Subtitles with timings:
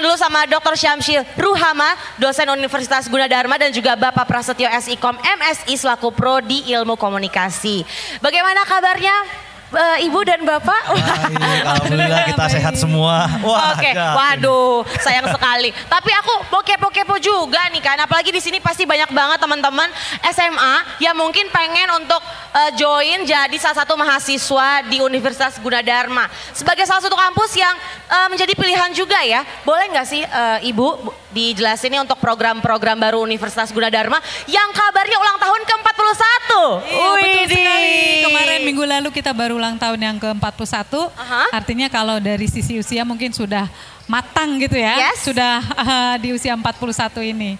[0.00, 0.74] kenalan dulu sama Dr.
[0.80, 7.84] Syamsil Ruhama, dosen Universitas Gunadarma dan juga Bapak Prasetyo SIKOM MSI selaku Prodi Ilmu Komunikasi.
[8.24, 9.49] Bagaimana kabarnya?
[9.74, 10.82] Uh, ibu dan bapak.
[11.34, 13.26] Baik, alhamdulillah kita sehat semua.
[13.42, 13.92] Wah, Oke, okay.
[13.94, 15.70] waduh, sayang sekali.
[15.70, 19.88] Tapi aku mau kepo-kepo juga nih kan, apalagi di sini pasti banyak banget teman-teman
[20.30, 22.20] SMA yang mungkin pengen untuk
[22.54, 26.26] uh, join jadi salah satu mahasiswa di Universitas Gunadarma.
[26.54, 27.74] Sebagai salah satu kampus yang
[28.10, 29.46] uh, menjadi pilihan juga ya.
[29.62, 30.86] Boleh nggak sih uh, Ibu
[31.30, 34.18] dijelasin nih untuk program-program baru Universitas Gunadarma
[34.50, 36.50] yang kabarnya ulang tahun ke-41.
[36.50, 37.98] Iya, betul sekali.
[38.26, 40.92] Kemarin minggu lalu kita baru ulang tahun yang ke-41.
[40.92, 41.46] Uh -huh.
[41.54, 43.70] Artinya kalau dari sisi usia mungkin sudah
[44.10, 45.10] matang gitu ya.
[45.10, 45.22] Yes.
[45.22, 46.74] Sudah uh, di usia 41
[47.30, 47.54] ini.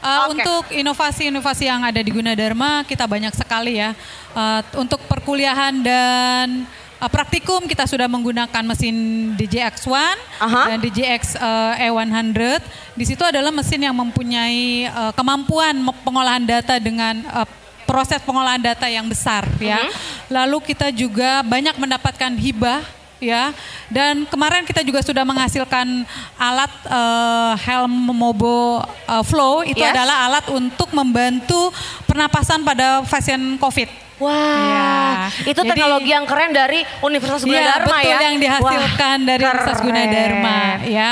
[0.00, 0.32] Uh, okay.
[0.32, 3.92] Untuk inovasi-inovasi yang ada di Gunadarma kita banyak sekali ya.
[4.32, 6.64] Uh, untuk perkuliahan dan
[7.00, 8.94] uh, praktikum kita sudah menggunakan mesin
[9.36, 10.66] DJX1 uh-huh.
[10.72, 12.60] dan DJX uh, E100.
[12.96, 17.48] Di situ adalah mesin yang mempunyai uh, kemampuan pengolahan data dengan uh,
[17.86, 19.80] proses pengolahan data yang besar ya.
[19.80, 19.92] Uh-huh.
[20.32, 22.82] Lalu kita juga banyak mendapatkan hibah
[23.22, 23.52] ya.
[23.88, 26.04] Dan kemarin kita juga sudah menghasilkan
[26.36, 29.92] alat uh, helm Mobo uh, Flow itu yes.
[29.94, 31.72] adalah alat untuk membantu
[32.04, 34.06] pernapasan pada pasien COVID.
[34.16, 35.52] Wah, ya.
[35.52, 38.00] itu teknologi Jadi, yang keren dari Universitas iya, Gunadarma ya.
[38.00, 38.24] Betul ya.
[38.24, 41.10] yang dihasilkan Wah, dari Universitas Gunadarma ya.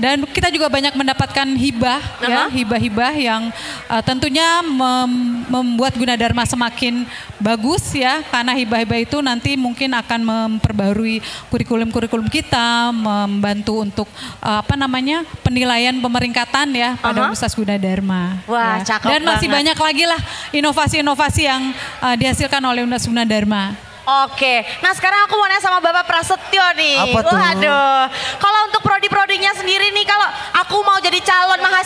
[0.00, 2.28] Dan kita juga banyak mendapatkan hibah, uh -huh.
[2.28, 3.42] ya, hibah-hibah yang
[3.92, 7.04] uh, tentunya mem membuat Gunadarma semakin
[7.36, 11.20] bagus ya, karena hibah-hibah itu nanti mungkin akan memperbarui
[11.52, 14.08] kurikulum-kurikulum kita, membantu untuk
[14.40, 17.22] uh, apa namanya penilaian pemeringkatan ya pada uh -huh.
[17.28, 18.40] Universitas Gunadarma.
[18.48, 18.96] Wah, ya.
[18.96, 19.56] cakep Dan masih banget.
[19.76, 20.20] banyak lagi lah
[20.56, 21.62] inovasi-inovasi yang
[22.00, 23.91] uh, dihasilkan oleh Universitas Gunadarma.
[24.02, 26.98] Oke, nah sekarang aku mau nanya sama Bapak Prasetyo nih.
[27.06, 27.38] Apa tuh?
[27.38, 28.10] Waduh,
[28.42, 29.91] kalau untuk prodi-prodinya sendiri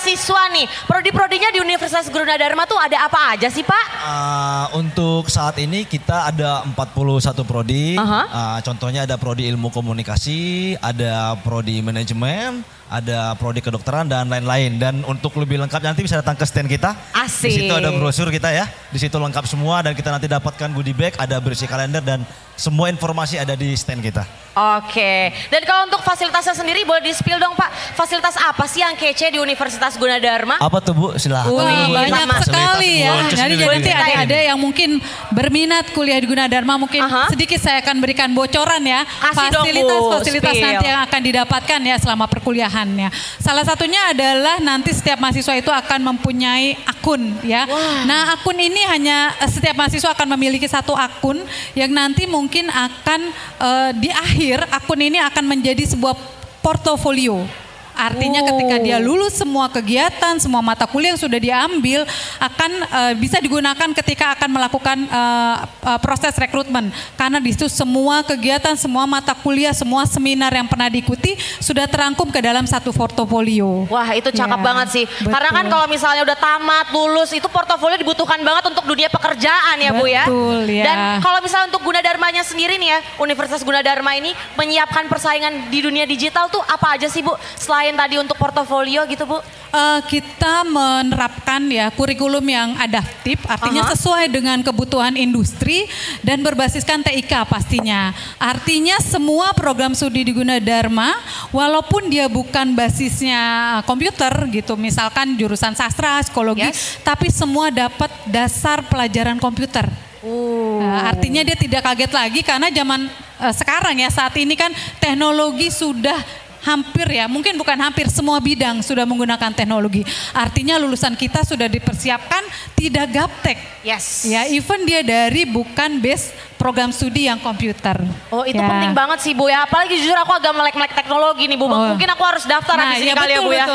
[0.06, 3.86] mahasiswa nih, prodi-prodinya di Universitas Gunadarma tuh ada apa aja sih Pak?
[4.06, 8.24] Uh, untuk saat ini kita ada 41 prodi, uh -huh.
[8.30, 14.78] uh, contohnya ada prodi ilmu komunikasi, ada prodi manajemen, ada prodi kedokteran dan lain-lain.
[14.78, 16.94] Dan untuk lebih lengkap nanti bisa datang ke stand kita.
[17.10, 17.50] Asik.
[17.50, 18.70] Di situ ada brosur kita ya.
[18.94, 22.22] Di situ lengkap semua dan kita nanti dapatkan goodie bag, ada bersih kalender dan
[22.56, 24.24] semua informasi ada di stand kita.
[24.56, 25.28] Oke.
[25.52, 27.68] Dan kalau untuk fasilitasnya sendiri boleh di-spill dong Pak.
[27.92, 30.56] Fasilitas apa sih yang kece di Universitas Gunadarma?
[30.60, 31.06] Apa tuh Bu?
[31.16, 31.52] Silahkan.
[31.52, 33.14] Wah banyak sekali ya.
[33.32, 35.00] Jadi nanti ada, ada yang mungkin
[35.32, 37.26] berminat kuliah di Gunadarma mungkin uh -huh.
[37.32, 39.02] sedikit saya akan berikan bocoran ya.
[39.06, 43.08] Fasilitas-fasilitas nanti yang akan didapatkan ya selama perkuliahannya.
[43.40, 47.66] Salah satunya adalah nanti setiap mahasiswa itu akan mempunyai akun ya.
[47.66, 48.08] Wow.
[48.08, 51.42] Nah akun ini hanya eh, setiap mahasiswa akan memiliki satu akun
[51.74, 53.20] yang nanti mungkin akan
[53.60, 56.14] uh, di akhir akun ini akan menjadi sebuah
[56.60, 57.65] portofolio.
[57.96, 58.46] Artinya oh.
[58.52, 62.04] ketika dia lulus semua kegiatan, semua mata kuliah yang sudah diambil
[62.36, 66.92] akan uh, bisa digunakan ketika akan melakukan uh, uh, proses rekrutmen.
[67.16, 72.28] Karena di situ semua kegiatan, semua mata kuliah, semua seminar yang pernah diikuti sudah terangkum
[72.28, 73.88] ke dalam satu portofolio.
[73.88, 75.04] Wah, itu cakep ya, banget sih.
[75.08, 75.32] Betul.
[75.32, 79.90] Karena kan kalau misalnya udah tamat, lulus, itu portofolio dibutuhkan banget untuk dunia pekerjaan ya,
[79.96, 80.24] betul, Bu ya.
[80.28, 80.84] Betul, ya.
[80.84, 86.04] Dan kalau misalnya untuk Gunadarmanya sendiri nih ya, Universitas Gunadarma ini menyiapkan persaingan di dunia
[86.04, 87.32] digital tuh apa aja sih, Bu?
[87.56, 89.38] Selain selain tadi untuk portofolio gitu Bu?
[89.70, 93.94] Uh, kita menerapkan ya kurikulum yang adaptif, artinya uh -huh.
[93.94, 95.86] sesuai dengan kebutuhan industri
[96.26, 98.10] dan berbasiskan TIK pastinya.
[98.42, 101.14] Artinya semua program studi di Gunadarma,
[101.54, 106.98] walaupun dia bukan basisnya komputer gitu, misalkan jurusan sastra, psikologi, yes.
[107.06, 109.86] tapi semua dapat dasar pelajaran komputer.
[110.26, 110.82] Uh.
[110.82, 113.06] Nah, artinya dia tidak kaget lagi karena zaman
[113.38, 118.82] uh, sekarang ya saat ini kan teknologi sudah hampir ya, mungkin bukan hampir semua bidang
[118.82, 120.02] sudah menggunakan teknologi.
[120.34, 122.42] Artinya lulusan kita sudah dipersiapkan
[122.74, 123.58] tidak gaptek.
[123.86, 124.26] Yes.
[124.26, 127.94] Ya, even dia dari bukan base program studi yang komputer.
[128.32, 128.66] Oh itu ya.
[128.66, 129.62] penting banget sih Bu ya.
[129.62, 131.70] Apalagi jujur aku agak melek-melek teknologi nih Bu.
[131.70, 131.94] Oh.
[131.94, 133.66] Mungkin aku harus daftar nah, habis ya, ini kali ya Bu ya.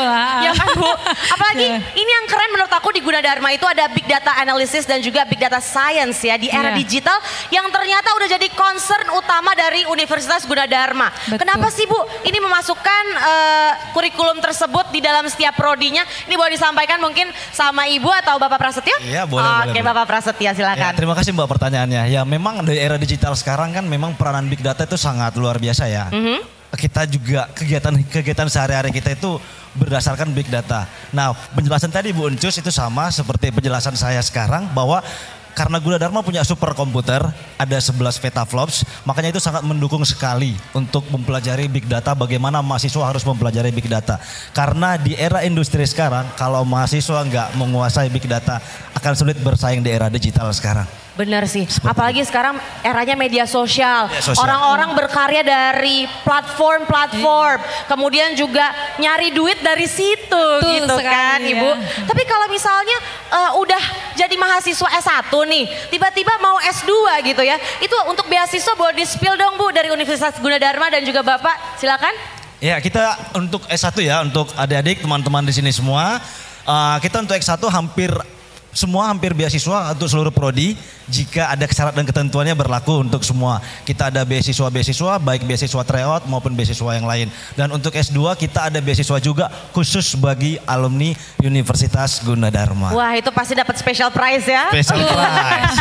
[0.44, 0.90] Ya kan Bu.
[1.34, 1.80] Apalagi yeah.
[1.96, 2.50] ini yang keren
[2.82, 6.50] aku di Gunadarma itu ada big data analysis dan juga big data science ya di
[6.50, 6.82] era yeah.
[6.82, 7.14] digital
[7.54, 11.14] yang ternyata udah jadi concern utama dari Universitas Gunadarma.
[11.30, 11.46] Betul.
[11.46, 11.94] Kenapa sih Bu
[12.26, 16.02] ini memasukkan uh, kurikulum tersebut di dalam setiap prodinya?
[16.26, 18.98] Ini boleh disampaikan mungkin sama Ibu atau Bapak Prasetyo?
[19.06, 19.70] Iya boleh.
[19.70, 20.82] Oke Bapak Prasetyo silakan.
[20.82, 22.10] Ya, terima kasih Mbak pertanyaannya.
[22.10, 25.86] Ya memang dari era digital sekarang kan memang peranan big data itu sangat luar biasa
[25.86, 26.10] ya.
[26.10, 26.61] Mm -hmm.
[26.72, 29.36] Kita juga kegiatan kegiatan sehari-hari kita itu
[29.76, 30.88] berdasarkan big data.
[31.12, 35.00] Nah, penjelasan tadi Bu Uncus itu sama seperti penjelasan saya sekarang bahwa
[35.52, 37.20] karena Guna Dharma punya super komputer,
[37.60, 43.20] ada 11 petaflops, makanya itu sangat mendukung sekali untuk mempelajari big data bagaimana mahasiswa harus
[43.20, 44.16] mempelajari big data.
[44.56, 48.64] Karena di era industri sekarang, kalau mahasiswa nggak menguasai big data,
[48.96, 51.01] akan sulit bersaing di era digital sekarang.
[51.12, 52.28] Benar sih, Seperti apalagi itu.
[52.32, 54.08] sekarang eranya media sosial.
[54.32, 57.84] Orang-orang berkarya dari platform-platform, hmm.
[57.84, 61.52] kemudian juga nyari duit dari situ Betul gitu sekali, kan ya.
[61.52, 61.70] Ibu.
[62.08, 62.96] Tapi kalau misalnya
[63.28, 63.82] uh, udah
[64.16, 66.92] jadi mahasiswa S1 nih, tiba-tiba mau S2
[67.28, 67.60] gitu ya.
[67.84, 72.16] Itu untuk beasiswa boleh di-spill dong Bu dari Universitas Gunadarma dan juga Bapak, silakan.
[72.56, 76.24] Ya, kita untuk S1 ya, untuk adik-adik, teman-teman di sini semua,
[76.64, 78.08] uh, kita untuk S1 hampir
[78.72, 80.72] semua hampir beasiswa untuk seluruh prodi
[81.04, 83.60] jika ada syarat dan ketentuannya berlaku untuk semua.
[83.84, 87.28] Kita ada beasiswa-beasiswa baik beasiswa tryout maupun beasiswa yang lain.
[87.52, 91.12] Dan untuk S2 kita ada beasiswa juga khusus bagi alumni
[91.44, 92.96] Universitas Gunadarma.
[92.96, 94.72] Wah, itu pasti dapat special prize ya.
[94.72, 95.76] Special prize.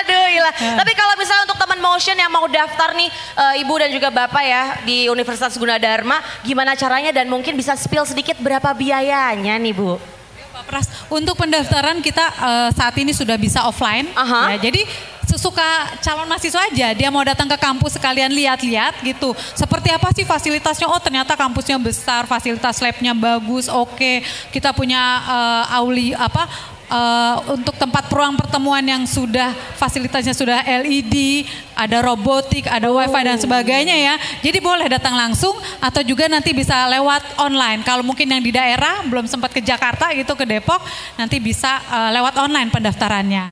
[0.00, 0.54] Aduh, ilah.
[0.80, 4.44] Tapi kalau misalnya untuk teman motion yang mau daftar nih uh, Ibu dan juga Bapak
[4.48, 10.19] ya di Universitas Gunadarma, gimana caranya dan mungkin bisa spill sedikit berapa biayanya nih Bu?
[10.60, 14.04] Pak Pras, untuk pendaftaran kita uh, saat ini sudah bisa offline.
[14.12, 14.52] Uh-huh.
[14.52, 14.84] Ya, jadi
[15.24, 15.64] sesuka
[16.04, 19.32] calon mahasiswa aja, dia mau datang ke kampus sekalian lihat-lihat gitu.
[19.56, 20.84] Seperti apa sih fasilitasnya?
[20.84, 23.96] Oh ternyata kampusnya besar, fasilitas labnya bagus, oke.
[23.96, 24.20] Okay.
[24.52, 26.44] Kita punya uh, auli apa
[26.90, 31.46] uh, untuk tempat peruang pertemuan yang sudah fasilitasnya sudah LED,
[31.78, 34.14] ada robotik, ada wifi dan sebagainya ya.
[34.44, 37.80] Jadi boleh datang langsung atau juga nanti bisa lewat online.
[37.86, 40.82] Kalau mungkin yang di daerah belum sempat ke Jakarta gitu ke Depok,
[41.16, 43.48] nanti bisa uh, lewat online pendaftarannya.